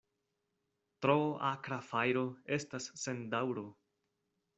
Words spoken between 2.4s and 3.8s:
estas sen daŭro.